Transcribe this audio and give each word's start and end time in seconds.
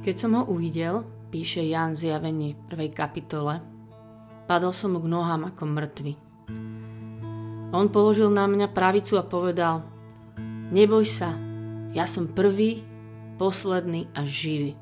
Keď 0.00 0.14
som 0.16 0.32
ho 0.32 0.48
uvidel, 0.48 1.04
píše 1.28 1.60
Jan 1.60 1.92
zjavení 1.92 2.56
v 2.56 2.60
prvej 2.72 2.90
kapitole, 2.96 3.60
padol 4.48 4.72
som 4.72 4.96
k 4.96 5.04
nohám 5.04 5.52
ako 5.52 5.62
mŕtvy. 5.68 6.12
On 7.76 7.86
položil 7.92 8.32
na 8.32 8.48
mňa 8.48 8.72
pravicu 8.72 9.20
a 9.20 9.28
povedal, 9.28 9.84
neboj 10.72 11.04
sa, 11.04 11.36
ja 11.92 12.08
som 12.08 12.32
prvý, 12.32 12.80
posledný 13.36 14.08
a 14.16 14.24
živý. 14.24 14.72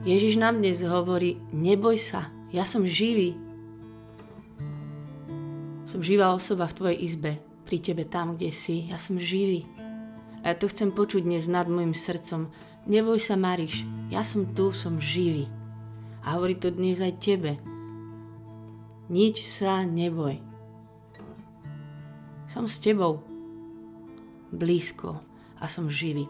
Ježiš 0.00 0.40
nám 0.40 0.64
dnes 0.64 0.80
hovorí, 0.80 1.36
neboj 1.52 2.00
sa, 2.00 2.32
ja 2.56 2.64
som 2.64 2.88
živý. 2.88 3.36
Som 5.84 6.00
živá 6.00 6.32
osoba 6.32 6.64
v 6.72 6.76
tvojej 6.80 6.98
izbe, 7.04 7.32
pri 7.68 7.84
tebe 7.84 8.08
tam, 8.08 8.32
kde 8.32 8.48
si, 8.48 8.88
ja 8.88 8.96
som 8.96 9.20
živý. 9.20 9.68
A 10.40 10.50
ja 10.50 10.54
to 10.56 10.72
chcem 10.72 10.88
počuť 10.88 11.20
dnes 11.20 11.52
nad 11.52 11.68
môjim 11.68 11.92
srdcom. 11.92 12.48
Neboj 12.88 13.20
sa, 13.20 13.36
Mariš, 13.36 13.84
ja 14.08 14.24
som 14.24 14.48
tu, 14.56 14.72
som 14.72 14.96
živý. 14.96 15.50
A 16.24 16.36
hovorí 16.36 16.56
to 16.56 16.72
dnes 16.72 17.00
aj 17.00 17.20
tebe. 17.20 17.60
Nič 19.12 19.44
sa 19.44 19.84
neboj. 19.84 20.40
Som 22.48 22.64
s 22.70 22.80
tebou. 22.80 23.20
Blízko 24.50 25.20
a 25.60 25.64
som 25.68 25.92
živý. 25.92 26.26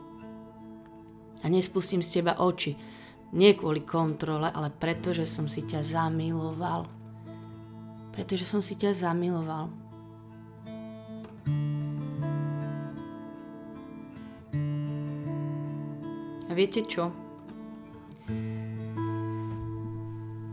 A 1.40 1.48
nespustím 1.48 2.04
z 2.04 2.20
teba 2.20 2.36
oči. 2.42 2.76
Nie 3.30 3.54
kvôli 3.54 3.86
kontrole, 3.86 4.50
ale 4.50 4.74
preto, 4.74 5.14
že 5.14 5.24
som 5.24 5.46
si 5.46 5.62
ťa 5.62 5.86
zamiloval. 5.86 6.84
Pretože 8.10 8.42
som 8.42 8.58
si 8.58 8.74
ťa 8.74 8.90
zamiloval. 9.06 9.89
Viete 16.60 16.84
čo? 16.84 17.08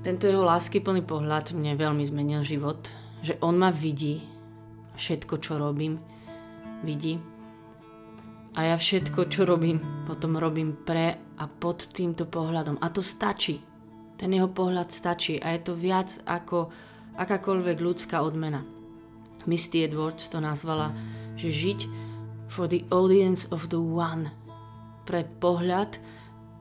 Tento 0.08 0.24
jeho 0.24 0.40
láskyplný 0.40 1.04
pohľad 1.04 1.52
mne 1.52 1.76
veľmi 1.76 2.08
zmenil 2.08 2.48
život. 2.48 2.88
Že 3.20 3.44
on 3.44 3.60
ma 3.60 3.76
vidí, 3.76 4.24
všetko, 4.96 5.36
čo 5.44 5.60
robím, 5.60 6.00
vidí. 6.88 7.20
A 8.56 8.72
ja 8.72 8.76
všetko, 8.80 9.28
čo 9.28 9.44
robím, 9.44 9.84
potom 10.08 10.40
robím 10.40 10.80
pre 10.80 11.20
a 11.36 11.46
pod 11.46 11.92
týmto 11.92 12.24
pohľadom. 12.24 12.80
A 12.80 12.88
to 12.88 13.04
stačí. 13.04 13.60
Ten 14.16 14.32
jeho 14.32 14.48
pohľad 14.48 14.96
stačí 14.96 15.38
a 15.44 15.54
je 15.54 15.62
to 15.62 15.76
viac 15.76 16.24
ako 16.24 16.72
akákoľvek 17.20 17.78
ľudská 17.84 18.24
odmena. 18.24 18.64
Misty 19.44 19.84
Edwards 19.84 20.32
to 20.32 20.40
nazvala, 20.40 20.96
že 21.36 21.52
žiť 21.52 21.80
for 22.48 22.66
the 22.66 22.88
audience 22.96 23.44
of 23.52 23.68
the 23.68 23.82
one– 23.84 24.32
pre 25.08 25.24
pohľad, 25.24 25.96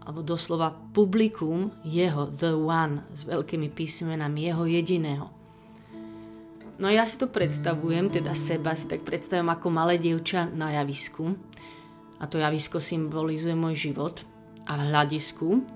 alebo 0.06 0.22
doslova 0.22 0.70
publikum 0.94 1.74
jeho, 1.82 2.30
the 2.30 2.54
one, 2.54 3.02
s 3.10 3.26
veľkými 3.26 3.74
písmenami, 3.74 4.46
jeho 4.46 4.62
jediného. 4.70 5.26
No 6.78 6.86
ja 6.86 7.02
si 7.08 7.18
to 7.18 7.26
predstavujem, 7.26 8.12
teda 8.12 8.36
seba 8.38 8.76
si 8.78 8.86
tak 8.86 9.02
predstavujem 9.02 9.50
ako 9.50 9.66
malé 9.72 9.98
dievča 9.98 10.46
na 10.54 10.78
javisku. 10.78 11.34
A 12.22 12.30
to 12.30 12.38
javisko 12.38 12.78
symbolizuje 12.78 13.56
môj 13.58 13.90
život. 13.90 14.22
A 14.70 14.78
v 14.78 14.94
hľadisku, 14.94 15.66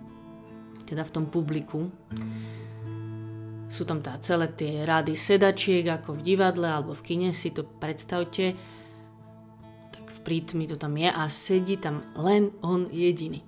teda 0.87 1.03
v 1.03 1.15
tom 1.15 1.27
publiku, 1.27 1.91
sú 3.71 3.83
tam 3.87 4.03
tá 4.03 4.19
celé 4.19 4.51
tie 4.55 4.83
rady 4.83 5.15
sedačiek, 5.15 5.87
ako 5.89 6.21
v 6.21 6.35
divadle 6.35 6.69
alebo 6.69 6.93
v 6.93 7.03
kine, 7.07 7.31
si 7.31 7.55
to 7.55 7.65
predstavte 7.65 8.55
prítmi 10.25 10.69
to 10.69 10.77
tam 10.77 10.97
je 10.97 11.09
a 11.09 11.27
sedí 11.29 11.77
tam 11.81 12.05
len 12.17 12.53
on 12.61 12.89
jediný. 12.93 13.41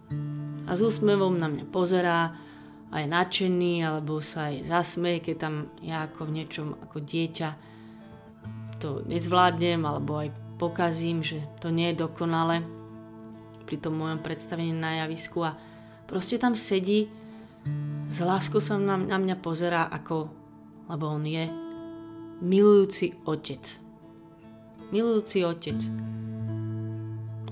A 0.67 0.77
s 0.77 0.81
úsmevom 0.81 1.37
na 1.37 1.51
mňa 1.51 1.65
pozerá 1.69 2.33
a 2.93 3.01
je 3.01 3.09
nadšený, 3.09 3.89
alebo 3.89 4.21
sa 4.21 4.53
aj 4.53 4.69
zasmeje, 4.69 5.33
keď 5.33 5.37
tam 5.41 5.55
ja 5.81 6.05
ako 6.05 6.29
v 6.29 6.35
niečom 6.37 6.77
ako 6.77 7.01
dieťa 7.01 7.49
to 8.77 9.01
nezvládnem, 9.09 9.81
alebo 9.81 10.21
aj 10.21 10.29
pokazím, 10.61 11.25
že 11.25 11.41
to 11.65 11.73
nie 11.73 11.91
je 11.91 12.05
dokonale 12.05 12.61
pri 13.65 13.81
tom 13.81 13.97
mojom 13.97 14.21
predstavení 14.21 14.77
na 14.77 15.07
javisku 15.07 15.41
a 15.41 15.57
proste 16.05 16.37
tam 16.37 16.53
sedí, 16.53 17.09
s 18.13 18.21
láskou 18.21 18.61
sa 18.61 18.77
na, 18.77 19.01
na 19.01 19.17
mňa 19.17 19.37
pozerá 19.41 19.89
ako, 19.89 20.29
lebo 20.93 21.17
on 21.17 21.25
je 21.25 21.49
milujúci 22.45 23.17
otec. 23.25 23.63
Milujúci 24.93 25.47
otec. 25.47 26.12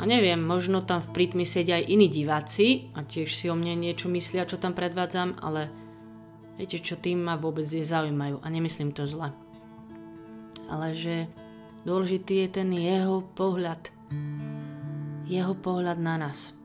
A 0.01 0.09
neviem, 0.09 0.41
možno 0.41 0.81
tam 0.81 1.05
v 1.05 1.13
prítmi 1.13 1.45
sedia 1.45 1.77
aj 1.77 1.93
iní 1.93 2.09
diváci 2.09 2.89
a 2.97 3.05
tiež 3.05 3.37
si 3.37 3.53
o 3.53 3.55
mne 3.55 3.77
niečo 3.77 4.09
myslia, 4.09 4.49
čo 4.49 4.57
tam 4.57 4.73
predvádzam, 4.73 5.37
ale 5.45 5.69
viete 6.57 6.81
čo, 6.81 6.97
tým 6.97 7.21
ma 7.21 7.37
vôbec 7.37 7.69
nezaujímajú 7.69 8.41
a 8.41 8.47
nemyslím 8.49 8.97
to 8.97 9.05
zle. 9.05 9.29
Ale 10.73 10.97
že 10.97 11.29
dôležitý 11.85 12.49
je 12.49 12.49
ten 12.49 12.73
jeho 12.73 13.21
pohľad. 13.37 13.93
Jeho 15.29 15.53
pohľad 15.53 16.01
na 16.01 16.17
nás. 16.17 16.57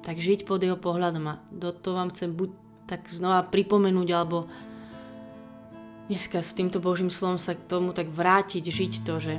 Tak 0.00 0.16
žiť 0.16 0.48
pod 0.48 0.64
jeho 0.64 0.80
pohľadom 0.80 1.28
a 1.28 1.44
do 1.52 1.76
toho 1.76 2.00
vám 2.00 2.08
chcem 2.16 2.32
buď 2.32 2.56
tak 2.88 3.04
znova 3.12 3.44
pripomenúť, 3.52 4.08
alebo 4.16 4.48
dneska 6.08 6.40
s 6.40 6.56
týmto 6.56 6.80
Božím 6.80 7.12
slovom 7.12 7.36
sa 7.36 7.52
k 7.52 7.68
tomu 7.68 7.92
tak 7.92 8.08
vrátiť, 8.08 8.64
žiť 8.64 8.92
to, 9.04 9.20
že 9.20 9.34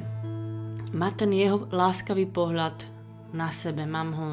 má 0.93 1.09
ten 1.15 1.33
jeho 1.33 1.65
láskavý 1.73 2.29
pohľad 2.29 2.75
na 3.33 3.49
sebe. 3.49 3.87
Mám 3.87 4.09
ho 4.13 4.29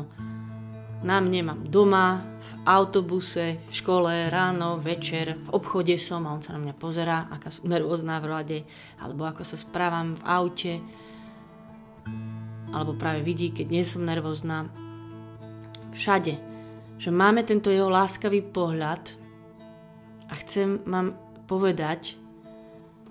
na 1.02 1.18
mne, 1.18 1.40
mám 1.42 1.60
doma, 1.66 2.22
v 2.22 2.50
autobuse, 2.62 3.58
v 3.66 3.72
škole, 3.74 4.30
ráno, 4.30 4.78
večer, 4.78 5.34
v 5.34 5.48
obchode 5.50 5.98
som 5.98 6.22
a 6.26 6.34
on 6.34 6.42
sa 6.42 6.54
na 6.54 6.62
mňa 6.62 6.74
pozerá, 6.78 7.26
aká 7.26 7.50
som 7.50 7.66
nervózna 7.66 8.22
v 8.22 8.30
rade, 8.30 8.58
alebo 9.02 9.26
ako 9.26 9.42
sa 9.42 9.58
správam 9.58 10.14
v 10.14 10.22
aute, 10.22 10.74
alebo 12.70 12.94
práve 12.94 13.26
vidí, 13.26 13.50
keď 13.50 13.66
nie 13.66 13.82
som 13.82 14.06
nervózna. 14.06 14.70
Všade. 15.92 16.38
Že 17.02 17.10
máme 17.10 17.42
tento 17.42 17.68
jeho 17.68 17.90
láskavý 17.90 18.46
pohľad 18.46 19.18
a 20.30 20.32
chcem 20.38 20.78
vám 20.86 21.18
povedať, 21.50 22.21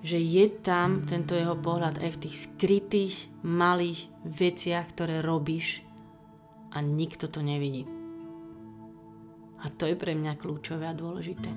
že 0.01 0.17
je 0.17 0.49
tam 0.65 1.05
tento 1.05 1.37
jeho 1.37 1.53
pohľad 1.53 2.01
aj 2.01 2.09
v 2.17 2.21
tých 2.25 2.35
skrytých 2.49 3.15
malých 3.45 4.09
veciach, 4.25 4.85
ktoré 4.97 5.21
robíš 5.21 5.85
a 6.73 6.81
nikto 6.81 7.29
to 7.29 7.45
nevidí. 7.45 7.85
A 9.61 9.69
to 9.69 9.85
je 9.85 9.93
pre 9.93 10.17
mňa 10.17 10.41
kľúčové 10.41 10.89
a 10.89 10.97
dôležité. 10.97 11.49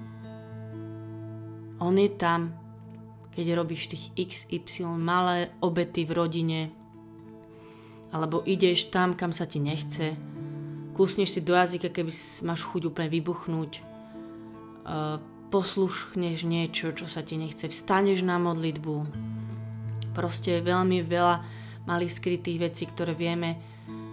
On 1.80 1.96
je 1.96 2.10
tam, 2.20 2.52
keď 3.32 3.56
robíš 3.56 3.88
tých 3.90 4.04
XY 4.14 5.00
malé 5.00 5.50
obety 5.64 6.04
v 6.04 6.12
rodine, 6.12 6.60
alebo 8.12 8.44
ideš 8.46 8.92
tam, 8.92 9.16
kam 9.16 9.32
sa 9.32 9.48
ti 9.48 9.58
nechce, 9.58 10.14
kúsneš 10.94 11.34
si 11.34 11.40
do 11.42 11.56
jazyka, 11.56 11.90
keby 11.90 12.12
máš 12.46 12.62
chuť 12.62 12.92
úplne 12.92 13.10
vybuchnúť, 13.10 13.72
poslušneš 15.54 16.42
niečo, 16.42 16.90
čo 16.90 17.06
sa 17.06 17.22
ti 17.22 17.38
nechce, 17.38 17.70
vstaneš 17.70 18.26
na 18.26 18.42
modlitbu. 18.42 19.06
Proste 20.10 20.58
veľmi 20.58 21.06
veľa 21.06 21.36
malých 21.86 22.10
skrytých 22.18 22.58
vecí, 22.58 22.90
ktoré 22.90 23.14
vieme, 23.14 23.62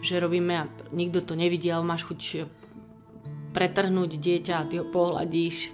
že 0.05 0.21
robíme 0.21 0.53
a 0.53 0.69
nikto 0.93 1.25
to 1.25 1.33
nevidí, 1.33 1.73
ale 1.73 1.81
máš 1.81 2.05
chuť 2.05 2.45
pretrhnúť 3.57 4.21
dieťa 4.21 4.53
a 4.53 4.67
ty 4.69 4.77
ho 4.77 4.85
pohľadíš, 4.85 5.73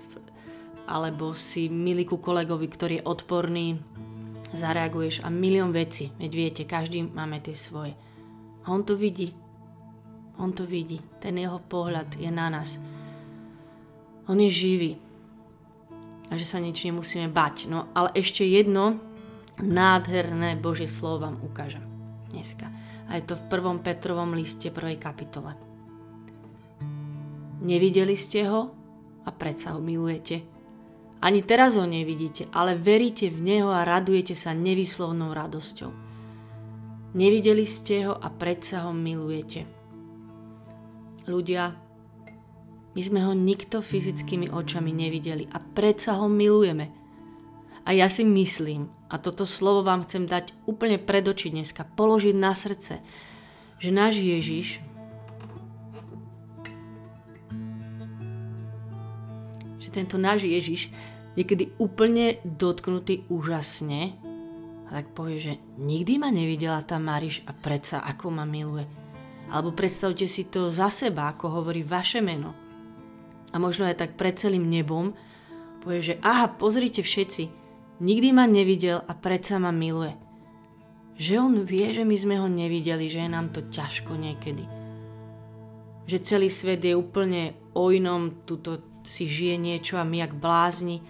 alebo 0.87 1.35
si 1.35 1.67
milý 1.67 2.07
ku 2.07 2.15
kolegovi, 2.23 2.71
ktorý 2.71 3.03
je 3.03 3.07
odporný, 3.11 3.67
zareaguješ 4.55 5.19
a 5.19 5.27
milión 5.27 5.75
vecí. 5.75 6.15
Veď 6.15 6.31
viete, 6.31 6.63
každý 6.63 7.03
máme 7.03 7.43
tie 7.43 7.59
svoje. 7.59 7.91
A 8.63 8.71
on 8.71 8.87
to 8.87 8.95
vidí. 8.95 9.35
On 10.39 10.55
to 10.55 10.63
vidí. 10.63 11.03
Ten 11.19 11.35
jeho 11.35 11.59
pohľad 11.59 12.15
je 12.15 12.31
na 12.31 12.47
nás. 12.47 12.79
On 14.31 14.39
je 14.39 14.47
živý 14.47 15.06
a 16.27 16.35
že 16.35 16.45
sa 16.45 16.59
nič 16.59 16.83
nemusíme 16.83 17.31
bať. 17.31 17.71
No 17.71 17.87
ale 17.95 18.11
ešte 18.15 18.43
jedno 18.43 18.99
nádherné 19.59 20.59
Božie 20.59 20.91
slovo 20.91 21.25
vám 21.25 21.39
ukážem 21.41 21.83
dneska. 22.29 22.67
A 23.07 23.17
je 23.17 23.23
to 23.23 23.39
v 23.39 23.47
prvom 23.47 23.79
Petrovom 23.79 24.35
liste 24.35 24.67
prvej 24.69 24.99
kapitole. 24.99 25.55
Nevideli 27.63 28.13
ste 28.13 28.45
ho 28.45 28.69
a 29.23 29.29
predsa 29.31 29.73
ho 29.73 29.79
milujete. 29.81 30.43
Ani 31.17 31.41
teraz 31.41 31.73
ho 31.73 31.87
nevidíte, 31.89 32.45
ale 32.53 32.77
veríte 32.77 33.33
v 33.33 33.41
neho 33.41 33.73
a 33.73 33.87
radujete 33.87 34.37
sa 34.37 34.53
nevyslovnou 34.53 35.33
radosťou. 35.33 35.89
Nevideli 37.17 37.65
ste 37.65 38.05
ho 38.05 38.13
a 38.13 38.29
predsa 38.29 38.85
ho 38.85 38.93
milujete. 38.93 39.65
Ľudia, 41.25 41.86
my 42.97 43.05
sme 43.05 43.21
ho 43.21 43.37
nikto 43.37 43.85
fyzickými 43.85 44.49
očami 44.49 44.89
nevideli 44.89 45.45
a 45.53 45.61
predsa 45.61 46.17
ho 46.17 46.25
milujeme. 46.25 46.89
A 47.85 47.93
ja 47.93 48.09
si 48.09 48.25
myslím, 48.25 48.89
a 49.05 49.21
toto 49.21 49.45
slovo 49.45 49.85
vám 49.85 50.01
chcem 50.01 50.25
dať 50.25 50.49
úplne 50.65 50.97
pred 50.97 51.21
oči 51.29 51.53
dneska, 51.53 51.85
položiť 51.93 52.33
na 52.33 52.57
srdce, 52.57 52.97
že 53.77 53.89
náš 53.93 54.17
Ježiš 54.17 54.81
že 59.77 59.93
tento 59.93 60.17
náš 60.17 60.49
Ježiš 60.49 60.89
niekedy 61.37 61.77
úplne 61.77 62.41
dotknutý 62.43 63.29
úžasne 63.29 64.17
a 64.89 64.99
tak 64.99 65.13
povie, 65.13 65.37
že 65.37 65.53
nikdy 65.77 66.17
ma 66.17 66.33
nevidela 66.33 66.81
tá 66.81 66.97
Mariš 66.97 67.45
a 67.45 67.53
predsa 67.53 68.01
ako 68.01 68.33
ma 68.33 68.43
miluje. 68.43 68.89
Alebo 69.53 69.71
predstavte 69.71 70.25
si 70.25 70.49
to 70.49 70.73
za 70.73 70.89
seba, 70.89 71.29
ako 71.29 71.61
hovorí 71.61 71.85
vaše 71.85 72.25
meno. 72.25 72.66
A 73.57 73.61
možno 73.61 73.89
aj 73.89 74.05
tak 74.05 74.13
pred 74.13 74.37
celým 74.37 74.69
nebom 74.69 75.17
povie, 75.81 76.13
že 76.13 76.21
aha, 76.21 76.53
pozrite 76.53 77.01
všetci, 77.01 77.49
nikdy 78.05 78.29
ma 78.29 78.45
nevidel 78.45 79.01
a 79.01 79.17
predsa 79.17 79.57
ma 79.57 79.73
miluje. 79.73 80.13
Že 81.17 81.33
on 81.41 81.53
vie, 81.65 81.89
že 81.89 82.05
my 82.05 82.13
sme 82.13 82.35
ho 82.37 82.45
nevideli, 82.45 83.09
že 83.09 83.25
je 83.25 83.29
nám 83.33 83.49
to 83.49 83.65
ťažko 83.65 84.13
niekedy. 84.13 84.61
Že 86.05 86.17
celý 86.21 86.53
svet 86.53 86.85
je 86.85 86.93
úplne 86.93 87.57
o 87.73 87.89
inom, 87.89 88.45
tuto 88.45 89.01
si 89.01 89.25
žije 89.25 89.57
niečo 89.57 89.97
a 89.97 90.05
my 90.05 90.21
jak 90.21 90.37
blázni. 90.37 91.01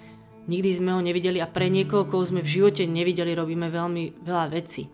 Nikdy 0.47 0.69
sme 0.79 0.95
ho 0.95 1.03
nevideli 1.03 1.43
a 1.43 1.51
pre 1.51 1.67
niekoho, 1.67 2.07
koho 2.07 2.23
sme 2.23 2.39
v 2.39 2.53
živote 2.61 2.87
nevideli, 2.87 3.35
robíme 3.35 3.67
veľmi 3.67 4.23
veľa 4.23 4.47
vecí. 4.55 4.87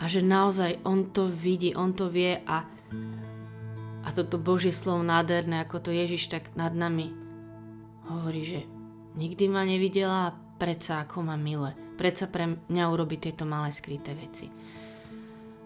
A 0.00 0.08
že 0.08 0.24
naozaj 0.24 0.80
on 0.88 1.12
to 1.12 1.28
vidí, 1.28 1.76
on 1.76 1.92
to 1.92 2.08
vie 2.08 2.40
a, 2.48 2.64
a 4.00 4.08
toto 4.12 4.40
Božie 4.40 4.72
slovo 4.72 5.04
nádherné, 5.04 5.60
ako 5.60 5.88
to 5.88 5.90
Ježiš 5.92 6.32
tak 6.32 6.48
nad 6.56 6.72
nami 6.72 7.30
Hovorí, 8.10 8.42
že 8.42 8.60
nikdy 9.14 9.46
ma 9.46 9.62
nevidela 9.62 10.34
a 10.34 10.36
predsa 10.58 11.06
ako 11.06 11.22
ma 11.30 11.38
miluje. 11.38 11.78
Predsa 11.94 12.26
pre 12.26 12.58
mňa 12.58 12.84
urobí 12.90 13.22
tieto 13.22 13.46
malé 13.46 13.70
skryté 13.70 14.18
veci. 14.18 14.50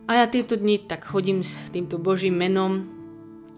A 0.05 0.21
ja 0.21 0.29
tieto 0.29 0.53
dni 0.61 0.85
tak 0.85 1.09
chodím 1.09 1.41
s 1.41 1.73
týmto 1.73 1.97
Božím 1.97 2.37
menom, 2.37 2.85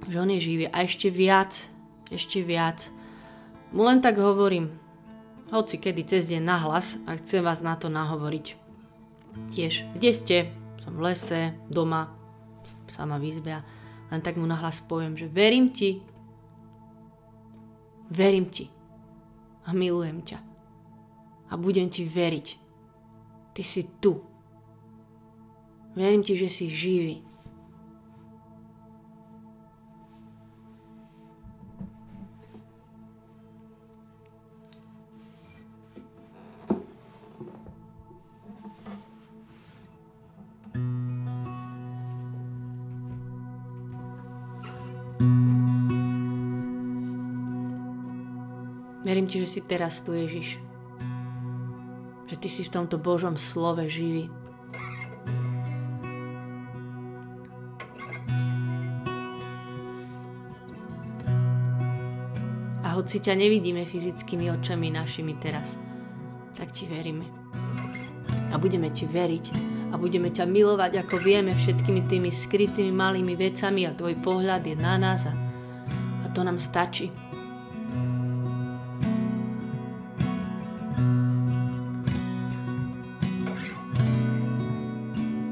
že 0.07 0.23
on 0.23 0.31
je 0.31 0.39
živý 0.39 0.71
a 0.71 0.87
ešte 0.87 1.11
viac, 1.11 1.67
ešte 2.15 2.47
viac. 2.47 2.95
Mu 3.75 3.83
len 3.83 3.99
tak 3.99 4.23
hovorím, 4.23 4.71
hoci 5.51 5.83
kedy 5.83 6.07
cez 6.07 6.31
deň 6.31 6.43
nahlas 6.47 7.03
a 7.11 7.19
chcem 7.19 7.43
vás 7.43 7.59
na 7.67 7.75
to 7.75 7.91
nahovoriť. 7.91 8.47
Tiež, 9.51 9.83
kde 9.99 10.11
ste? 10.15 10.37
Som 10.79 10.95
v 10.95 11.11
lese, 11.11 11.59
doma, 11.67 12.15
sama 12.87 13.19
v 13.19 13.35
izbe 13.35 13.51
len 14.11 14.21
tak 14.23 14.39
mu 14.39 14.47
nahlas 14.47 14.79
poviem, 14.79 15.19
že 15.19 15.27
verím 15.27 15.75
ti, 15.75 15.99
verím 18.11 18.47
ti 18.47 18.71
a 19.67 19.75
milujem 19.75 20.23
ťa. 20.23 20.39
A 21.51 21.55
budem 21.59 21.91
ti 21.91 22.07
veriť. 22.07 22.49
Ty 23.55 23.63
si 23.63 23.83
tu. 23.99 24.23
Verím 25.99 26.23
ti, 26.23 26.39
že 26.39 26.51
si 26.51 26.71
živý. 26.71 27.26
Verím 49.07 49.31
ti, 49.31 49.39
že 49.39 49.47
si 49.47 49.61
teraz 49.63 50.03
tu, 50.03 50.11
Ježiš. 50.11 50.59
Že 52.27 52.37
ty 52.43 52.49
si 52.51 52.67
v 52.67 52.75
tomto 52.75 52.99
Božom 52.99 53.39
slove 53.39 53.87
živý. 53.87 54.27
A 62.83 62.99
hoci 62.99 63.23
ťa 63.23 63.39
nevidíme 63.39 63.87
fyzickými 63.87 64.51
očami 64.51 64.91
našimi 64.91 65.39
teraz, 65.39 65.79
tak 66.59 66.75
ti 66.75 66.91
veríme. 66.91 67.31
A 68.51 68.59
budeme 68.59 68.91
ti 68.91 69.07
veriť 69.07 69.47
a 69.95 69.95
budeme 69.95 70.35
ťa 70.35 70.51
milovať, 70.51 71.07
ako 71.07 71.23
vieme, 71.23 71.55
všetkými 71.55 72.11
tými 72.11 72.35
skrytými 72.35 72.91
malými 72.91 73.39
vecami 73.39 73.87
a 73.87 73.95
tvoj 73.95 74.19
pohľad 74.19 74.67
je 74.67 74.75
na 74.75 74.99
nás 74.99 75.31
a, 75.31 75.35
a 76.23 76.35
to 76.35 76.43
nám 76.43 76.59
stačí. 76.59 77.26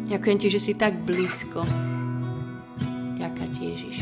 Ďakujem 0.04 0.36
ti, 0.36 0.48
že 0.52 0.60
si 0.60 0.72
tak 0.76 1.00
blízko. 1.00 1.64
Ďakujem 3.16 3.50
ti, 3.56 3.62
Ježiš. 3.72 3.96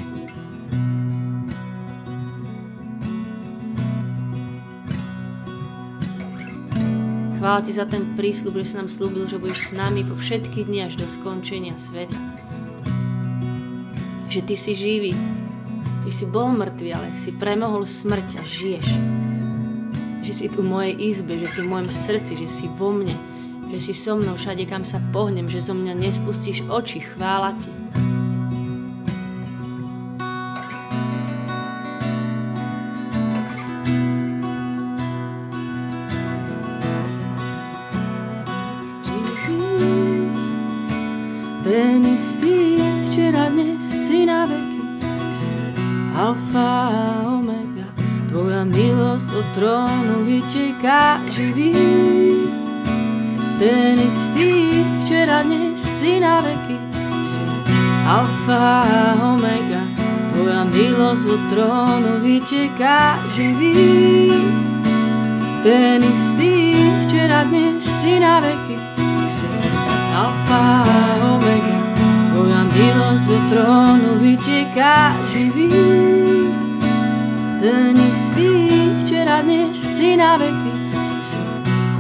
Chvála 7.39 7.59
ti 7.63 7.75
za 7.75 7.87
ten 7.87 8.19
prísľub, 8.19 8.59
že 8.63 8.71
si 8.71 8.75
nám 8.79 8.91
slúbil, 8.91 9.27
že 9.27 9.39
budeš 9.39 9.71
s 9.71 9.73
nami 9.75 10.03
po 10.07 10.15
všetky 10.19 10.67
dni 10.67 10.91
až 10.91 10.99
do 10.99 11.07
skončenia 11.11 11.75
sveta. 11.75 12.19
Že 14.27 14.41
ty 14.47 14.55
si 14.55 14.79
živý. 14.79 15.15
Ty 16.03 16.11
si 16.11 16.27
bol 16.27 16.55
mŕtvý, 16.55 16.91
ale 16.95 17.15
si 17.15 17.35
premohol 17.35 17.87
smrť 17.87 18.29
a 18.39 18.43
žiješ. 18.43 18.89
Že 20.23 20.33
si 20.35 20.47
tu 20.51 20.63
v 20.63 20.71
mojej 20.71 20.95
izbe, 20.99 21.39
že 21.39 21.47
si 21.51 21.59
v 21.63 21.71
mojom 21.71 21.91
srdci, 21.91 22.39
že 22.39 22.47
si 22.47 22.67
vo 22.79 22.95
mne 22.95 23.32
že 23.73 23.81
si 23.81 23.95
so 23.97 24.21
mnou 24.21 24.37
všade, 24.37 24.69
kam 24.69 24.85
sa 24.85 25.01
pohnem, 25.17 25.49
že 25.49 25.65
zo 25.65 25.73
mňa 25.73 25.97
nespustíš 25.97 26.69
oči, 26.69 27.01
chvála 27.01 27.57
ti. 27.57 27.73
Ten 41.65 42.05
istý 42.13 42.77
je 42.77 42.91
včera, 43.09 43.49
dnes 43.49 43.81
si 43.81 44.29
na 44.29 44.45
veky, 44.45 44.85
si 45.33 45.57
alfa 46.13 46.93
a 46.93 47.41
omega. 47.41 47.89
Tvoja 48.29 48.69
milosť 48.69 49.29
od 49.33 49.47
trónu 49.57 50.29
vyteká 50.29 51.25
živý 51.33 52.42
ten 53.63 53.95
istý, 54.03 54.83
včera, 55.07 55.47
dnes 55.47 55.79
si 55.79 56.19
na 56.19 56.43
veky, 56.43 56.75
si 57.23 57.47
alfa 58.03 58.83
a 58.83 59.39
omega, 59.39 59.87
tvoja 60.35 60.67
milosť 60.67 61.27
od 61.31 61.43
trónu 61.47 62.13
vyteká 62.27 63.23
živý. 63.31 64.35
Ten 65.63 66.03
istý, 66.03 66.75
včera, 67.07 67.47
dnes 67.47 67.87
si 67.87 68.19
na 68.19 68.43
veky, 68.43 68.75
si 69.31 69.47
alfa 70.11 70.83
a 70.83 71.39
omega, 71.39 71.79
tvoja 72.35 72.67
milosť 72.67 73.27
od 73.31 73.43
trónu 73.47 74.11
vyteká 74.19 75.15
živý. 75.31 75.71
Ten 77.63 77.95
istý, 78.11 78.75
včera, 79.07 79.47
dnes 79.47 79.79
si 79.79 80.19
na 80.19 80.35
veky, 80.35 80.75
si 81.23 81.39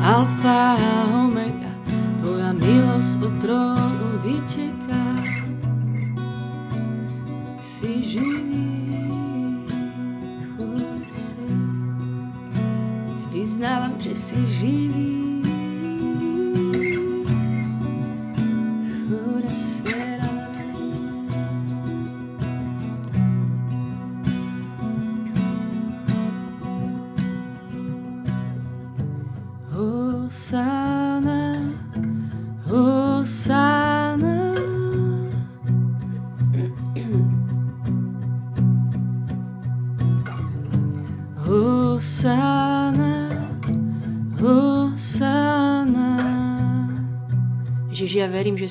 alfa 0.02 0.74
a 0.74 1.22
omega, 1.22 1.51
milosť 2.62 3.18
od 3.26 3.34
trónu 3.42 4.08
vyteká. 4.22 5.06
Si 7.62 7.90
živý, 8.06 8.70
Vyznávam, 13.32 13.98
že 13.98 14.14
si 14.14 14.38
živý. 14.54 15.21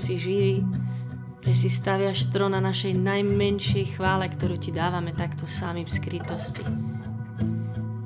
Si 0.01 0.17
živý, 0.17 0.65
že 1.45 1.53
si 1.53 1.69
staviaš 1.69 2.33
trón 2.33 2.57
na 2.57 2.61
našej 2.61 2.97
najmenšej 2.97 3.97
chvále, 3.97 4.25
ktorú 4.25 4.57
ti 4.57 4.73
dávame 4.73 5.13
takto 5.13 5.45
sami 5.45 5.85
v 5.85 5.93
skrytosti. 5.93 6.65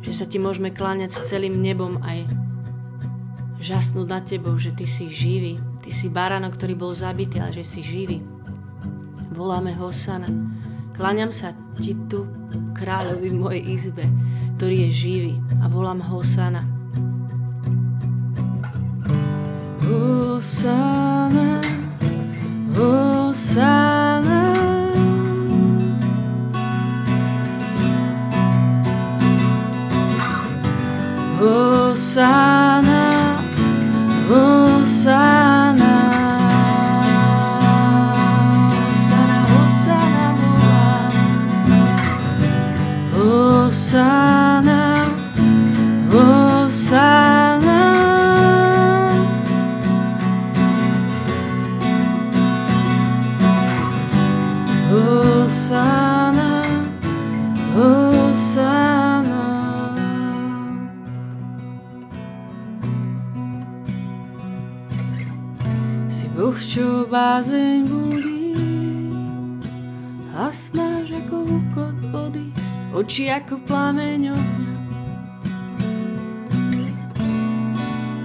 Že 0.03 0.11
sa 0.11 0.25
ti 0.27 0.35
môžeme 0.35 0.75
kláňať 0.75 1.15
s 1.15 1.31
celým 1.31 1.63
nebom 1.63 2.03
aj 2.03 2.27
žasnúť 3.63 4.07
na 4.11 4.19
tebou, 4.19 4.59
že 4.59 4.75
ty 4.75 4.83
si 4.83 5.07
živý. 5.07 5.55
Ty 5.79 5.89
si 5.95 6.11
baránok, 6.11 6.59
ktorý 6.59 6.75
bol 6.75 6.91
zabitý, 6.91 7.39
ale 7.39 7.55
že 7.55 7.63
si 7.63 7.79
živý. 7.79 8.19
Voláme 9.31 9.71
Hosana. 9.75 10.27
Kláňam 10.95 11.31
sa 11.31 11.55
ti 11.79 11.95
tu 12.07 12.27
kráľovi 12.75 13.31
v 13.31 13.39
mojej 13.39 13.63
izbe, 13.67 14.05
ktorý 14.59 14.87
je 14.87 14.91
živý 14.95 15.33
a 15.59 15.67
volám 15.67 15.99
Hosana. 15.99 16.63
Hosana, 19.83 21.14
Hosana. 22.75 24.41
Hosana, 31.39 33.03
Hosana. 34.27 35.44
Boh, 57.75 58.15
čo 66.55 67.03
bázeň 67.11 67.83
budí, 67.83 68.55
hlas 70.31 70.71
máš 70.71 71.11
ako 71.11 71.43
hukot 71.43 71.97
vody, 72.15 72.47
oči 72.95 73.27
ako 73.27 73.59
plameň 73.67 74.31
ohňa. 74.31 74.73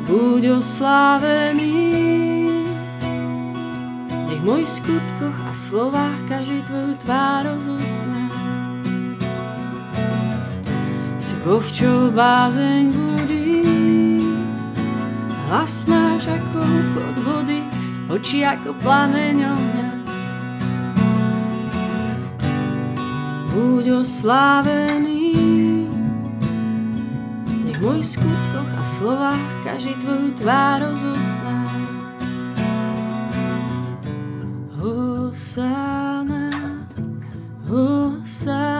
Buď 0.06 0.62
oslávený, 0.62 1.74
nech 4.30 4.40
v 4.42 4.46
mojich 4.46 4.78
skutkoch 4.78 5.38
a 5.46 5.50
slovách 5.50 6.18
každý 6.30 6.62
tvoju 6.70 6.94
tvár 7.02 7.50
rozuzná. 7.50 8.19
Čo 11.70 12.12
bázeň 12.12 12.92
budí, 12.92 13.64
hlas 15.48 15.88
máš 15.88 16.28
ako 16.28 16.60
hukot 16.60 17.16
vody, 17.24 17.60
oči 18.12 18.44
ako 18.44 18.76
plameň 18.84 19.36
ohňa. 19.48 19.90
buď 23.50 24.04
oslávený. 24.04 25.34
Nech 27.64 27.78
v 27.78 27.82
mojich 27.82 28.20
skutkoch 28.20 28.70
a 28.76 28.84
slovách 28.84 29.44
každý 29.64 29.94
tvoju 30.04 30.28
tvár 30.38 30.84
rozozná. 30.84 31.56
Hosanna, 34.80 36.52
Hosanna. 37.68 38.79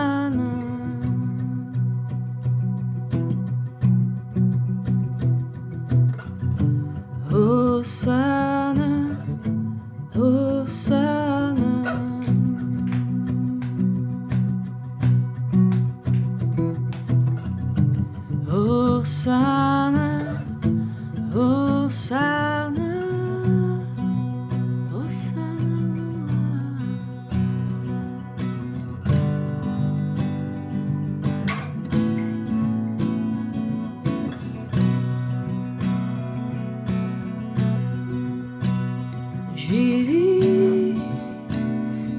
Živý, 39.80 41.00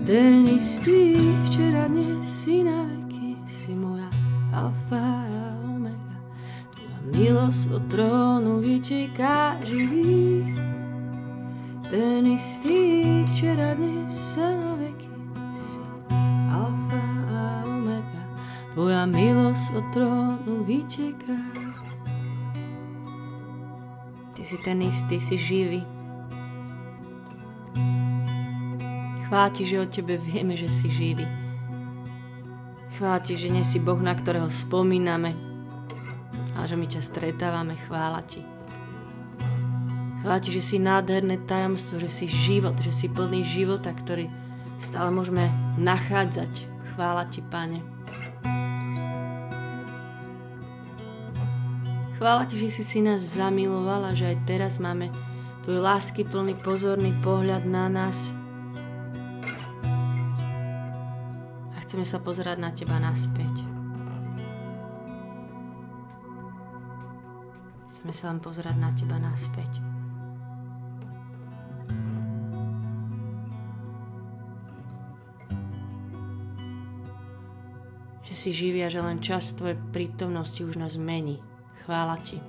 ten 0.01 0.49
istý, 0.49 1.13
včera, 1.45 1.85
dnes 1.85 2.25
si 2.25 2.65
na 2.65 2.89
veky, 2.89 3.37
si 3.45 3.77
moja 3.77 4.09
alfa 4.49 5.21
a 5.29 5.61
omega. 5.69 6.17
Tvoja 6.73 6.97
milosť 7.13 7.63
od 7.77 7.83
trónu 7.85 8.65
vyteká 8.65 9.61
živý, 9.61 10.57
ten 11.85 12.33
istý, 12.33 13.21
včera, 13.29 13.77
dnes 13.77 14.09
sa 14.09 14.57
na 14.57 14.73
veky, 14.81 15.13
si 15.53 15.77
alfa 16.49 17.05
a 17.29 17.61
omega. 17.69 18.21
Tvoja 18.73 19.05
milosť 19.05 19.65
od 19.77 19.85
trónu 19.93 20.65
vyteká. 20.65 21.37
Ty 24.33 24.41
si 24.41 24.57
ten 24.65 24.81
istý, 24.81 25.21
si 25.21 25.37
živý. 25.37 25.90
Chvála 29.31 29.47
že 29.55 29.79
o 29.79 29.87
tebe 29.87 30.19
vieme, 30.19 30.59
že 30.59 30.67
si 30.67 30.91
živý. 30.91 31.23
Chvála 32.99 33.23
že 33.23 33.47
nie 33.47 33.63
si 33.63 33.79
Boh, 33.79 33.95
na 33.95 34.11
ktorého 34.11 34.51
spomíname, 34.51 35.31
ale 36.51 36.67
že 36.67 36.75
my 36.75 36.83
ťa 36.83 36.99
stretávame. 36.99 37.79
Chvála 37.87 38.27
ti. 38.27 38.43
Chvála 40.19 40.43
že 40.43 40.59
si 40.59 40.83
nádherné 40.83 41.47
tajomstvo, 41.47 42.03
že 42.03 42.11
si 42.11 42.27
život, 42.27 42.75
že 42.83 42.91
si 42.91 43.07
plný 43.07 43.47
života, 43.47 43.95
ktorý 43.95 44.27
stále 44.83 45.15
môžeme 45.15 45.47
nachádzať. 45.79 46.67
Chvála 46.91 47.23
ti, 47.31 47.39
Pane. 47.39 47.79
Chvála 52.19 52.51
ti, 52.51 52.59
že 52.59 52.67
si 52.67 52.83
si 52.83 52.99
nás 52.99 53.23
zamilovala, 53.23 54.11
že 54.11 54.35
aj 54.35 54.43
teraz 54.43 54.75
máme 54.75 55.07
tvoj 55.63 55.79
lásky 55.79 56.27
plný 56.27 56.59
pozorný 56.59 57.15
pohľad 57.23 57.63
na 57.63 57.87
nás, 57.87 58.35
Chceme 61.91 62.07
sa 62.07 62.23
pozerať 62.23 62.55
na 62.55 62.71
teba 62.71 63.03
naspäť. 63.03 63.51
Chceme 67.91 68.15
sa 68.15 68.31
len 68.31 68.39
pozerať 68.39 68.79
na 68.79 68.95
teba 68.95 69.19
naspäť. 69.19 69.83
Že 78.23 78.35
si 78.39 78.49
živý 78.55 78.87
a 78.87 78.89
že 78.89 79.03
len 79.03 79.19
čas 79.19 79.51
tvojej 79.59 79.75
prítomnosti 79.91 80.63
už 80.63 80.79
nás 80.79 80.95
mení. 80.95 81.43
Chvála 81.83 82.15
ti. 82.23 82.39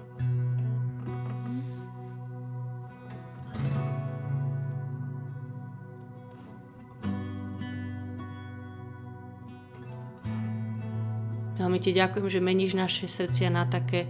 Ti 11.83 11.91
ďakujem, 11.91 12.31
že 12.31 12.39
meníš 12.39 12.79
naše 12.79 13.11
srdcia 13.11 13.51
na 13.51 13.67
také, 13.67 14.07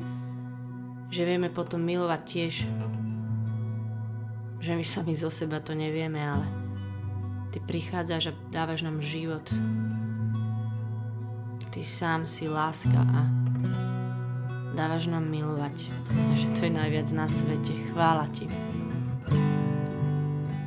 že 1.09 1.25
vieme 1.25 1.49
potom 1.49 1.81
milovať 1.81 2.21
tiež. 2.21 2.55
Že 4.61 4.73
my 4.77 4.85
sami 4.85 5.17
zo 5.17 5.33
seba 5.33 5.57
to 5.65 5.73
nevieme, 5.73 6.21
ale 6.21 6.45
ty 7.49 7.65
prichádzaš 7.65 8.29
a 8.29 8.37
dávaš 8.53 8.85
nám 8.85 9.01
život. 9.01 9.49
Ty 11.73 11.81
sám 11.81 12.29
si 12.29 12.53
láska 12.53 13.01
a 13.01 13.25
dávaš 14.77 15.09
nám 15.09 15.25
milovať. 15.25 15.89
Že 16.37 16.47
to 16.53 16.61
je 16.69 16.73
najviac 16.77 17.09
na 17.17 17.25
svete. 17.25 17.73
Chvála 17.97 18.29
ti. 18.29 18.45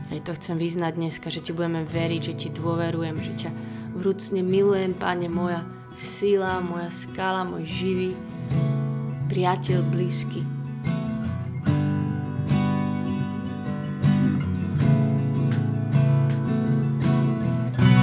Aj 0.09 0.19
to 0.25 0.33
chcem 0.33 0.57
vyznať 0.57 0.97
dneska, 0.97 1.29
že 1.29 1.45
ti 1.45 1.53
budeme 1.53 1.85
veriť, 1.85 2.21
že 2.21 2.33
ti 2.33 2.49
dôverujem, 2.49 3.17
že 3.21 3.33
ťa 3.45 3.51
vrúcne 3.93 4.41
milujem, 4.41 4.97
Pane 4.97 5.29
moja, 5.29 5.61
sila, 5.95 6.59
moja 6.59 6.91
skala, 6.91 7.47
môj 7.47 7.63
živý 7.63 8.11
priateľ 9.31 9.79
blízky. 9.87 10.43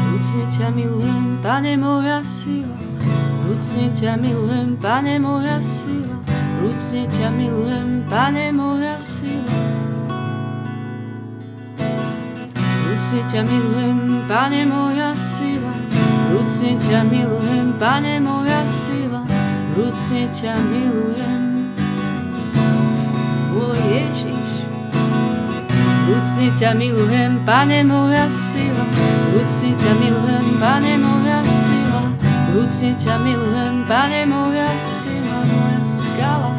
Vrúcne 0.08 0.44
ťa 0.48 0.68
milujem, 0.72 1.26
Pane 1.44 1.74
moja 1.76 2.24
sila, 2.24 2.78
vrúcne 3.44 3.92
ťa 3.92 4.16
milujem, 4.16 4.80
Pane 4.80 5.20
moja 5.20 5.60
sila, 5.60 6.16
vrúcne 6.58 7.04
ťa 7.12 7.28
milujem, 7.28 7.88
Pane 8.08 8.46
moja 8.56 8.96
sila. 8.96 9.56
Vrúcne 12.88 13.20
ťa 13.28 13.40
milujem, 13.44 13.98
Pane 14.30 14.62
moja 14.64 15.10
sila, 15.12 15.81
vrúcne 16.32 16.80
ťa 16.80 17.04
milujem, 17.04 17.76
Pane 17.76 18.16
moja 18.24 18.64
sila, 18.64 19.20
vrúcne 19.76 20.32
ťa 20.32 20.56
milujem. 20.64 21.76
O 23.52 23.76
Ježiš, 23.76 24.48
vrúcne 26.08 26.48
ťa 26.56 26.72
milujem, 26.72 27.44
Pane 27.44 27.84
moja 27.84 28.32
sila, 28.32 28.80
vrúcne 29.28 29.76
ťa 29.76 29.92
milujem, 30.00 30.46
Pane 30.56 30.94
moja 30.96 31.44
sila, 31.52 32.00
vrúcne 32.48 32.90
ťa 32.96 33.14
milujem, 33.20 33.74
Pane 33.84 34.20
moja 34.24 34.70
sila, 34.80 35.36
moja 35.44 35.80
skala. 35.84 36.52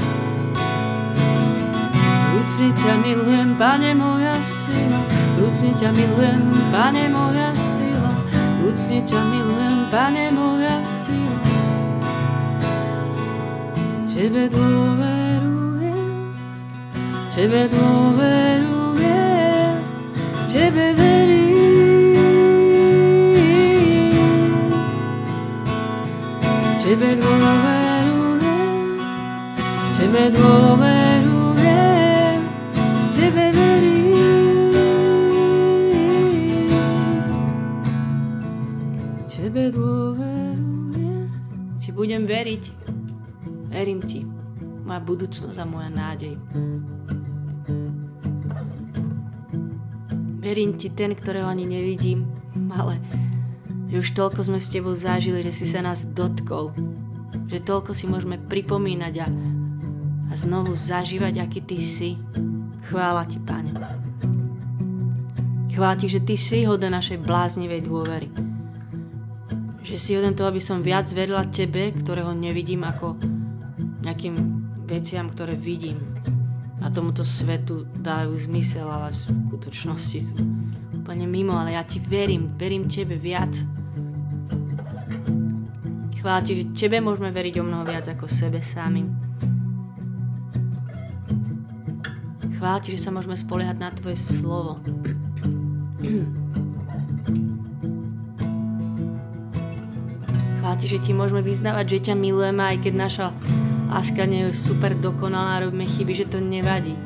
Vrúcne 2.29 2.69
ťa 2.77 2.93
milujem, 3.01 3.49
Pane 3.57 3.91
moja 3.97 4.37
sila, 4.45 5.01
vrúcne 5.41 5.71
ťa 5.73 5.89
milujem, 5.97 6.41
Pane 6.69 7.03
moja 7.09 7.49
sila, 7.57 8.13
vrúcne 8.61 8.99
ťa 9.01 9.21
milujem, 9.31 9.42
Pane 9.93 10.33
moja 10.33 10.81
sila. 10.81 11.53
Tebe 14.09 14.49
dôverujem, 14.49 16.33
Tebe 17.29 17.69
dôverujem, 17.69 19.05
Tebe 20.49 20.97
verím. 20.97 22.25
Tebe 26.81 27.13
dôverujem, 27.21 28.97
Tebe 29.93 30.33
dôverujem, 30.33 30.89
Tebe 33.13 33.45
verím. 33.53 33.72
Tebe 39.53 39.69
dôverujem, 39.69 41.29
Ti 41.77 41.93
budem 41.93 42.25
veriť, 42.25 42.63
verím 43.69 44.01
Ti, 44.01 44.25
moja 44.81 44.97
budúcnosť 44.97 45.61
a 45.61 45.65
moja 45.69 45.93
nádej. 45.93 46.41
Verím 50.41 50.73
Ti, 50.73 50.89
ten, 50.97 51.13
ktorého 51.13 51.45
ani 51.45 51.69
nevidím, 51.69 52.25
ale 52.73 52.97
že 53.93 54.01
už 54.01 54.17
toľko 54.17 54.41
sme 54.41 54.57
s 54.57 54.73
Tebou 54.73 54.97
zažili, 54.97 55.45
že 55.45 55.53
si 55.53 55.69
sa 55.69 55.85
nás 55.85 56.01
dotkol, 56.09 56.73
že 57.45 57.61
toľko 57.61 57.93
si 57.93 58.09
môžeme 58.09 58.41
pripomínať 58.41 59.13
a, 59.21 59.29
a 59.29 60.33
znovu 60.33 60.73
zažívať, 60.73 61.45
aký 61.45 61.61
Ty 61.61 61.77
si. 61.77 62.17
Chvála 62.89 63.29
Ti, 63.29 63.37
Pane. 63.37 63.69
Chvála 65.77 65.93
Ti, 66.01 66.09
že 66.09 66.25
Ty 66.25 66.41
si 66.41 66.65
hoden 66.65 66.97
našej 66.97 67.21
bláznivej 67.21 67.85
dôvery. 67.85 68.42
Že 69.83 69.97
si 69.99 70.15
hoden 70.15 70.31
toho, 70.31 70.47
aby 70.47 70.63
som 70.63 70.79
viac 70.79 71.11
verila 71.11 71.43
Tebe, 71.43 71.91
ktorého 71.91 72.31
nevidím 72.31 72.87
ako 72.87 73.19
nejakým 73.99 74.35
veciam, 74.87 75.27
ktoré 75.27 75.59
vidím. 75.59 75.99
A 76.79 76.87
tomuto 76.87 77.27
svetu 77.27 77.83
dajú 77.99 78.31
zmysel, 78.35 78.87
ale 78.87 79.11
v 79.11 79.19
skutočnosti 79.51 80.19
sú 80.23 80.35
úplne 80.95 81.27
mimo, 81.27 81.51
ale 81.51 81.75
ja 81.75 81.83
Ti 81.83 81.99
verím, 81.99 82.55
verím 82.55 82.87
Tebe 82.87 83.19
viac. 83.19 83.51
Chvála 86.23 86.39
Ti, 86.47 86.63
že 86.63 86.71
Tebe 86.71 87.03
môžeme 87.03 87.35
veriť 87.35 87.59
o 87.59 87.67
mnoho 87.67 87.83
viac 87.83 88.07
ako 88.07 88.31
sebe 88.31 88.63
samým. 88.63 89.11
Chvála 92.55 92.79
Ti, 92.79 92.95
že 92.95 93.03
sa 93.03 93.11
môžeme 93.11 93.35
spoliehať 93.35 93.77
na 93.83 93.91
Tvoje 93.91 94.15
slovo. 94.15 94.79
Ti, 100.73 100.85
že 100.89 100.99
Ti 101.01 101.11
môžeme 101.13 101.45
vyznávať, 101.45 101.85
že 101.97 102.11
ťa 102.11 102.15
milujeme, 102.17 102.63
aj 102.63 102.77
keď 102.81 102.93
naša 102.97 103.25
láska 103.93 104.25
nie 104.25 104.49
je 104.49 104.57
super 104.57 104.97
dokonalá, 104.97 105.61
robíme 105.61 105.85
chyby, 105.85 106.13
že 106.17 106.25
to 106.29 106.41
nevadí. 106.41 106.97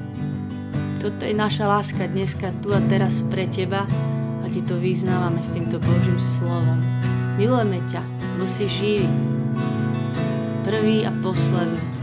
Toto 1.04 1.28
je 1.28 1.36
naša 1.36 1.68
láska 1.68 2.08
dneska 2.08 2.56
tu 2.64 2.72
a 2.72 2.80
teraz 2.88 3.24
pre 3.28 3.46
Teba 3.48 3.84
a 4.42 4.46
Ti 4.48 4.64
to 4.64 4.80
vyznávame 4.80 5.44
s 5.44 5.52
týmto 5.52 5.78
Božím 5.84 6.20
slovom. 6.20 6.80
Milujeme 7.36 7.84
ťa, 7.86 8.02
bo 8.40 8.48
si 8.48 8.66
živý. 8.72 9.10
Prvý 10.64 11.04
a 11.08 11.12
posledný. 11.24 11.97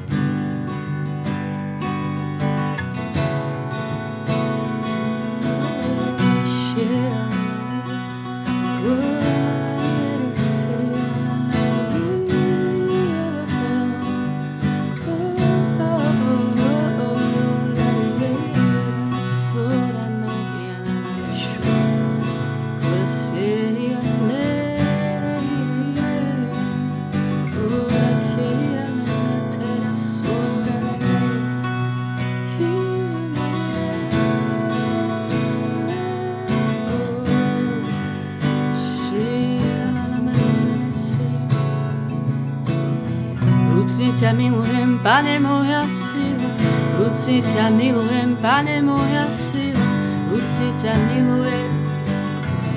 Pane 45.05 45.37
moja 45.37 45.85
sila, 45.85 46.49
vrúcne 46.97 47.45
ťa 47.45 47.69
milujem, 47.77 48.41
pane 48.41 48.81
moja 48.81 49.29
sila, 49.29 49.85
vrúcne 50.33 50.73
ťa 50.81 50.97
milujem, 51.13 51.73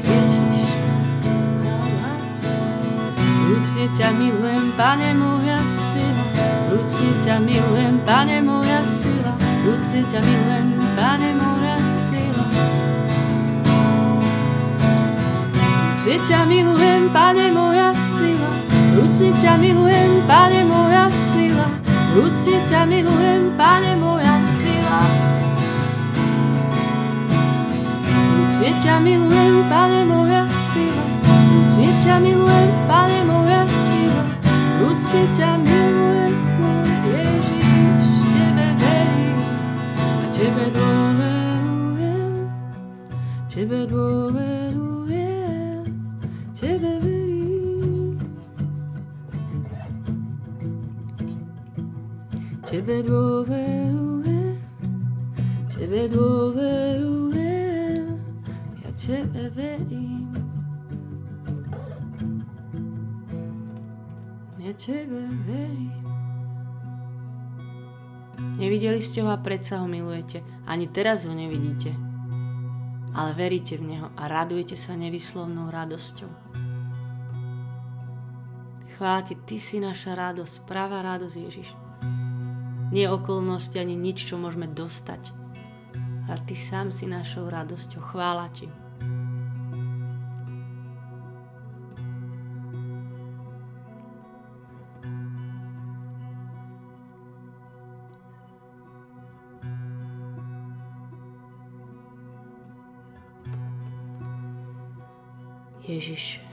Ježiš, 0.03 0.35
moja 1.63 1.87
láska. 2.03 2.51
Vrúcne 3.47 3.85
ťa 3.95 4.09
milujem, 4.11 4.67
pane 4.75 5.09
moja 5.15 5.63
sila, 5.63 6.23
vrúcne 6.67 7.11
ťa 7.23 7.35
milujem, 7.39 7.95
pane 8.03 8.37
moja 8.43 8.83
sila, 8.83 9.31
vrúcne 9.63 10.01
ťa 10.11 10.19
milujem, 10.19 10.67
pane 10.99 11.29
moja 11.31 11.77
sila. 11.87 12.45
Vrúcne 15.95 16.15
ťa 16.27 16.39
milujem, 16.43 17.03
pane 17.07 17.45
moja 17.55 17.91
sila, 17.95 18.51
vrúcne 18.95 19.31
ťa 19.39 19.53
milujem, 19.59 20.11
pane 20.27 20.61
moja 20.67 21.07
sila, 21.11 21.86
vrúcne 22.17 22.65
ťa 22.65 22.81
milujem, 22.89 23.53
pane 23.53 23.93
moja 24.01 24.41
sila. 24.41 25.05
Vrúcne 28.09 28.73
ťa 28.81 28.97
milujem, 29.05 29.61
pane 29.69 30.01
moja 30.01 30.49
sila, 30.49 31.05
vrúcne 31.21 31.93
ťa 32.01 32.17
milujem, 32.17 32.73
pane 32.89 33.21
moja 33.21 33.69
sila, 33.69 34.25
vrúcne 34.81 35.29
ťa 35.29 35.61
milujem, 35.61 36.33
môj 36.57 36.89
Ježiš, 37.05 37.69
tebe 38.33 38.65
verím. 38.81 39.37
A 40.01 40.25
tebe 40.33 40.73
dôverujem, 40.73 42.33
tebe 43.45 43.85
dôverujem, 43.85 45.21
tebe 46.57 46.96
Tebe 52.87 53.03
dôverujem, 53.03 54.63
tebe 55.67 56.07
dôverujem, 56.07 58.15
ja 58.79 58.89
tebe 58.95 59.51
verím. 59.51 60.31
Ja 64.63 64.71
tebe 64.71 65.27
verím. 65.43 65.99
Nevideli 68.55 69.03
ste 69.03 69.19
ho 69.19 69.35
a 69.35 69.37
predsa 69.43 69.83
ho 69.83 69.87
milujete. 69.91 70.39
Ani 70.63 70.87
teraz 70.87 71.27
ho 71.27 71.35
nevidíte. 71.35 71.91
Ale 73.11 73.35
veríte 73.35 73.75
v 73.75 73.99
neho 73.99 74.15
a 74.15 74.31
radujete 74.31 74.79
sa 74.79 74.95
nevyslovnou 74.95 75.75
radosťou. 75.75 76.31
Chvála 78.95 79.27
ti, 79.27 79.35
ty 79.43 79.59
si 79.59 79.83
naša 79.83 80.15
radosť, 80.15 80.63
práva 80.63 81.03
radosť 81.03 81.35
Ježiš. 81.35 81.86
Nie 82.87 83.11
okolnosti 83.11 83.75
ani 83.75 83.99
nič, 83.99 84.31
čo 84.31 84.39
môžeme 84.39 84.63
dostať. 84.71 85.35
Ale 86.31 86.39
ty 86.47 86.55
sám 86.55 86.95
si 86.95 87.03
našou 87.03 87.51
radosťou. 87.51 87.99
Chvála 87.99 88.47
ti. 88.55 88.71
Ježiš. 105.87 106.43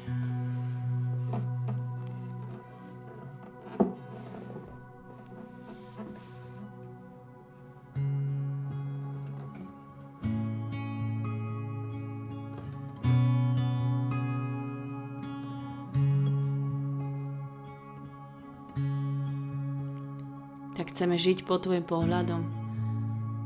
Chceme 21.05 21.21
žiť 21.21 21.45
pod 21.45 21.61
Tvojim 21.69 21.85
pohľadom. 21.85 22.41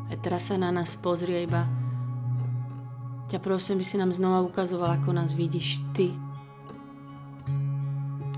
A 0.07 0.15
teraz 0.23 0.47
sa 0.47 0.55
na 0.55 0.71
nás 0.71 0.95
pozrie 0.95 1.43
iba. 1.43 1.67
Ťa 3.27 3.43
prosím, 3.43 3.83
by 3.83 3.85
si 3.91 3.99
nám 3.99 4.15
znova 4.15 4.47
ukazoval, 4.47 4.95
ako 4.95 5.11
nás 5.11 5.35
vidíš 5.35 5.83
Ty. 5.91 6.15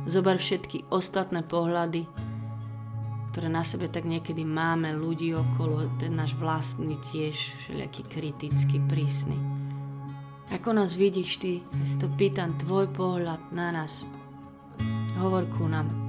Zobar 0.09 0.41
všetky 0.41 0.89
ostatné 0.89 1.45
pohľady, 1.45 2.09
ktoré 3.29 3.53
na 3.53 3.61
sebe 3.61 3.93
tak 3.93 4.09
niekedy 4.09 4.41
máme, 4.49 4.97
ľudí 4.97 5.37
okolo, 5.37 5.85
ten 6.01 6.17
náš 6.17 6.33
vlastný 6.41 6.97
tiež, 7.13 7.37
všelijaký 7.61 8.09
kritický, 8.09 8.81
prísny. 8.89 9.37
Ako 10.49 10.73
nás 10.73 10.97
vidíš 10.97 11.45
ty? 11.45 11.61
Ja 11.61 11.85
si 11.85 12.01
to 12.01 12.09
pýtam, 12.17 12.57
tvoj 12.57 12.89
pohľad 12.97 13.53
na 13.53 13.69
nás. 13.69 14.01
Hovor 15.21 15.45
ku 15.53 15.69
nám. 15.69 16.00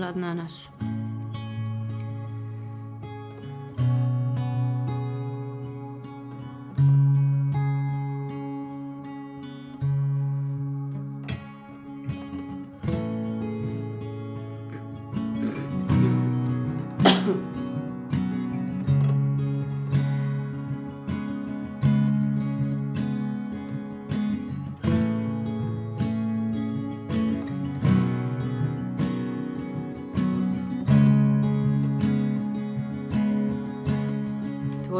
Tvoj 0.00 0.16
pohľad 0.16 0.89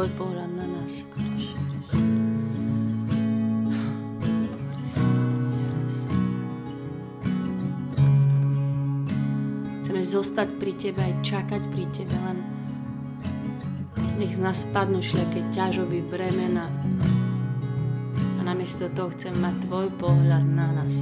na 0.01 0.09
nás. 0.09 0.09
Tvoj 0.09 0.17
pohľad 0.17 0.51
na 0.57 0.65
nás. 0.65 1.05
Chceme 9.85 10.01
zostať 10.01 10.49
pri 10.57 10.73
Tebe 10.73 11.05
aj 11.05 11.15
čakať 11.21 11.61
pri 11.69 11.85
Tebe, 11.93 12.17
len 12.17 12.41
nech 14.17 14.33
z 14.33 14.41
nás 14.41 14.65
spadnú 14.65 15.05
všelijaké 15.05 15.45
ťažoby, 15.53 16.01
bremena 16.09 16.65
a 18.37 18.41
namiesto 18.41 18.89
toho 18.89 19.13
chcem 19.13 19.37
mať 19.37 19.69
Tvoj 19.69 19.87
pohľad 20.01 20.45
na 20.49 20.81
nás. 20.81 20.97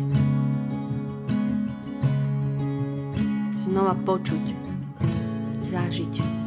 Znova 3.64 3.96
počuť, 4.04 4.44
zažiť. 5.72 6.39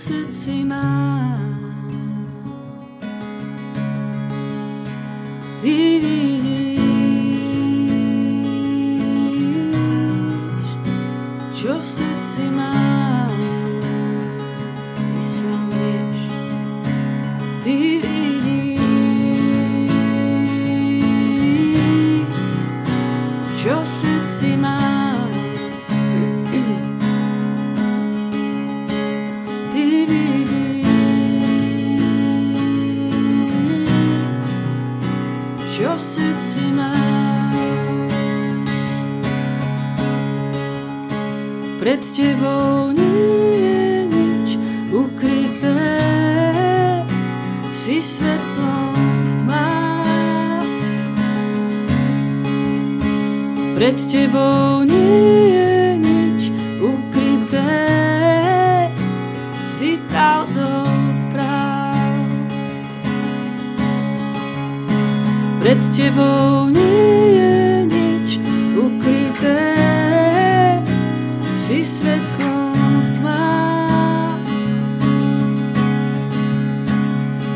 Srdci 0.00 0.64
mám. 0.64 1.60
Ty 5.60 6.00
vidíš, 6.00 6.80
čo 11.52 11.76
v 11.76 11.84
srdci 11.84 12.48
mám. 12.50 12.89
Pred 41.90 42.06
tebou 42.06 42.94
nie 42.94 43.34
je 43.66 44.06
nič 44.06 44.48
ukryté, 44.94 45.74
si 47.74 47.98
svetlom 47.98 48.94
v 49.26 49.32
tmách. 49.42 50.70
Pred 53.74 53.98
tebou 54.06 54.86
nie 54.86 55.50
je 55.50 55.74
nič 55.98 56.40
ukryté, 56.78 57.74
si 59.66 59.98
pravdou 60.06 60.86
Pred 65.58 65.82
tebou 65.90 66.70
nie 66.70 67.34
je 67.34 67.54
nič 67.90 68.28
ukryté, 68.78 69.79
si 71.70 71.86
svetlom 71.86 72.98
v 72.98 73.08
tmách. 73.14 74.42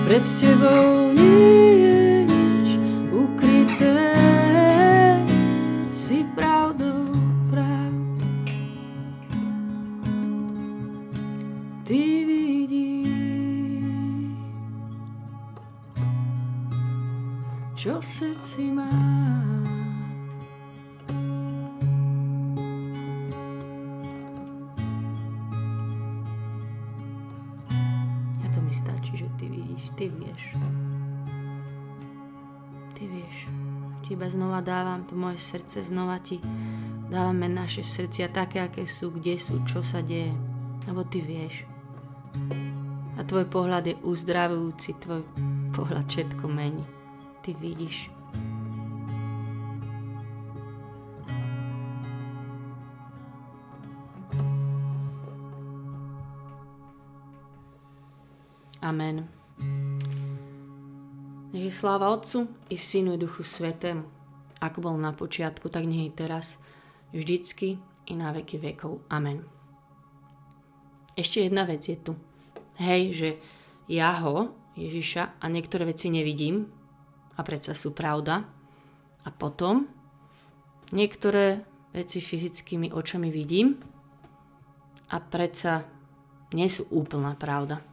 Pred 0.07 0.25
tebou 0.39 1.11
nie 1.19 1.64
ty 30.05 30.13
vieš. 30.13 30.43
Ty 32.93 33.03
vieš. 33.09 33.37
Iba 34.13 34.29
znova 34.29 34.61
dávam 34.61 35.09
to 35.09 35.17
moje 35.17 35.41
srdce, 35.41 35.81
znova 35.81 36.21
ti 36.21 36.45
dávame 37.09 37.49
naše 37.49 37.81
srdcia 37.81 38.29
také, 38.29 38.61
aké 38.61 38.85
sú, 38.85 39.09
kde 39.09 39.41
sú, 39.41 39.65
čo 39.65 39.81
sa 39.81 40.05
deje. 40.05 40.29
Lebo 40.85 41.09
ty 41.09 41.25
vieš. 41.25 41.65
A 43.17 43.25
tvoj 43.25 43.49
pohľad 43.49 43.89
je 43.89 43.97
uzdravujúci, 44.05 45.01
tvoj 45.01 45.25
pohľad 45.73 46.05
všetko 46.05 46.45
mení 46.53 46.85
ty 47.45 47.53
vidíš. 47.57 48.14
Sláva 61.85 62.09
Otcu 62.09 62.49
i 62.73 62.81
Synu 62.81 63.13
i 63.13 63.21
Duchu 63.21 63.45
Svetému, 63.45 64.09
ako 64.57 64.79
bol 64.81 64.97
na 64.97 65.13
počiatku, 65.13 65.69
tak 65.69 65.85
nech 65.85 66.09
je 66.09 66.17
teraz, 66.17 66.57
vždycky 67.13 67.77
i 68.09 68.17
na 68.17 68.33
veky 68.33 68.57
vekov. 68.57 69.05
Amen. 69.13 69.45
Ešte 71.13 71.45
jedna 71.45 71.69
vec 71.69 71.85
je 71.85 72.01
tu. 72.01 72.17
Hej, 72.81 73.03
že 73.13 73.29
ja 73.93 74.17
ho, 74.25 74.57
Ježiša, 74.81 75.37
a 75.37 75.45
niektoré 75.53 75.85
veci 75.85 76.09
nevidím, 76.09 76.73
a 77.37 77.45
predsa 77.45 77.77
sú 77.77 77.93
pravda. 77.93 78.49
A 79.21 79.29
potom 79.29 79.85
niektoré 80.89 81.69
veci 81.93 82.25
fyzickými 82.25 82.97
očami 82.97 83.29
vidím 83.29 83.77
a 85.13 85.21
predsa 85.21 85.85
nie 86.57 86.65
sú 86.65 86.89
úplná 86.97 87.37
pravda. 87.37 87.85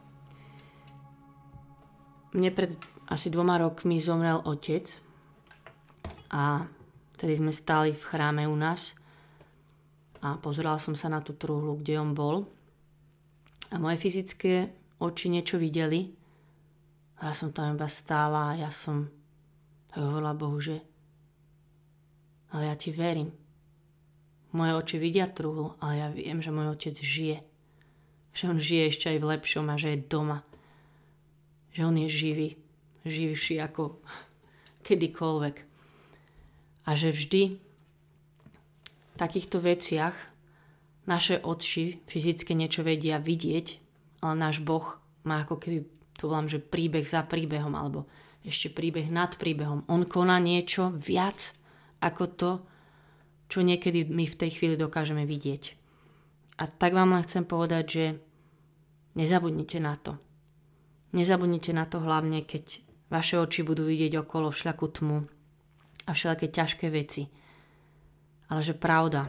Mne 2.32 2.48
pred 2.56 2.72
asi 3.12 3.28
dvoma 3.28 3.60
rokmi 3.60 4.00
zomrel 4.00 4.40
otec 4.48 4.88
a 6.32 6.64
Vtedy 7.22 7.38
sme 7.38 7.54
stáli 7.54 7.94
v 7.94 8.02
chráme 8.02 8.50
u 8.50 8.58
nás 8.58 8.98
a 10.26 10.34
pozeral 10.42 10.82
som 10.82 10.98
sa 10.98 11.06
na 11.06 11.22
tú 11.22 11.38
truhlu, 11.38 11.78
kde 11.78 11.94
on 11.94 12.18
bol. 12.18 12.50
A 13.70 13.78
moje 13.78 14.02
fyzické 14.02 14.74
oči 14.98 15.30
niečo 15.30 15.54
videli. 15.54 16.10
A 17.22 17.30
ja 17.30 17.34
som 17.38 17.54
tam 17.54 17.78
iba 17.78 17.86
stála 17.86 18.50
a 18.50 18.58
ja 18.58 18.74
som 18.74 19.06
hovorila 19.94 20.34
Bohu, 20.34 20.58
že 20.58 20.82
ale 22.50 22.66
ja 22.66 22.74
ti 22.74 22.90
verím. 22.90 23.30
Moje 24.50 24.82
oči 24.82 24.96
vidia 24.98 25.30
truhlu, 25.30 25.78
ale 25.78 26.02
ja 26.02 26.10
viem, 26.10 26.42
že 26.42 26.50
môj 26.50 26.74
otec 26.74 26.98
žije. 26.98 27.38
Že 28.34 28.42
on 28.50 28.58
žije 28.58 28.84
ešte 28.90 29.06
aj 29.14 29.18
v 29.22 29.28
lepšom 29.30 29.70
a 29.70 29.78
že 29.78 29.94
je 29.94 30.10
doma. 30.10 30.42
Že 31.70 31.86
on 31.86 31.96
je 32.02 32.08
živý. 32.10 32.48
Živší 33.02 33.58
ako 33.62 33.98
kedykoľvek. 34.86 35.56
A 36.82 36.90
že 36.98 37.14
vždy 37.14 37.42
v 39.12 39.16
takýchto 39.20 39.62
veciach 39.62 40.14
naše 41.06 41.38
oči 41.42 42.02
fyzicky 42.06 42.54
niečo 42.54 42.86
vedia 42.86 43.18
vidieť, 43.18 43.66
ale 44.22 44.34
náš 44.38 44.62
Boh 44.62 44.98
má 45.26 45.42
ako 45.42 45.58
keby, 45.58 45.78
to 46.18 46.30
volám, 46.30 46.50
že 46.50 46.62
príbeh 46.62 47.06
za 47.06 47.26
príbehom, 47.26 47.74
alebo 47.74 48.06
ešte 48.42 48.70
príbeh 48.70 49.10
nad 49.10 49.34
príbehom. 49.38 49.86
On 49.86 50.02
koná 50.06 50.38
niečo 50.42 50.90
viac 50.94 51.54
ako 52.02 52.24
to, 52.34 52.50
čo 53.46 53.62
niekedy 53.62 54.08
my 54.08 54.26
v 54.26 54.38
tej 54.38 54.50
chvíli 54.58 54.74
dokážeme 54.74 55.22
vidieť. 55.22 55.78
A 56.58 56.66
tak 56.66 56.94
vám 56.94 57.14
len 57.14 57.22
chcem 57.26 57.46
povedať, 57.46 57.84
že 57.86 58.04
nezabudnite 59.14 59.78
na 59.78 59.94
to. 59.94 60.18
Nezabudnite 61.14 61.70
na 61.74 61.84
to 61.86 62.02
hlavne, 62.02 62.42
keď 62.42 62.82
vaše 63.12 63.36
oči 63.36 63.60
budú 63.60 63.84
vidieť 63.84 64.24
okolo 64.24 64.48
všľakú 64.48 64.86
tmu 64.88 65.18
a 66.08 66.10
všelaké 66.16 66.48
ťažké 66.48 66.88
veci. 66.88 67.28
Ale 68.48 68.64
že 68.64 68.72
pravda 68.72 69.28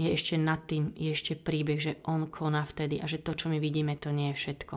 je 0.00 0.08
ešte 0.08 0.40
nad 0.40 0.64
tým, 0.64 0.96
je 0.96 1.12
ešte 1.12 1.36
príbeh, 1.36 1.76
že 1.76 2.00
on 2.08 2.28
koná 2.32 2.64
vtedy 2.64 3.00
a 3.00 3.04
že 3.04 3.20
to, 3.20 3.36
čo 3.36 3.52
my 3.52 3.60
vidíme, 3.60 3.96
to 4.00 4.08
nie 4.12 4.32
je 4.32 4.40
všetko. 4.40 4.74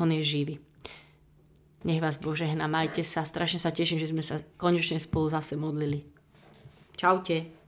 On 0.00 0.08
je 0.08 0.20
živý. 0.24 0.56
Nech 1.82 2.00
vás 2.00 2.16
Bože 2.16 2.46
hna, 2.46 2.70
majte 2.70 3.02
sa. 3.02 3.26
Strašne 3.26 3.58
sa 3.58 3.74
teším, 3.74 3.98
že 3.98 4.12
sme 4.14 4.22
sa 4.22 4.38
konečne 4.56 5.02
spolu 5.02 5.28
zase 5.28 5.58
modlili. 5.58 6.06
Čaute. 6.94 7.61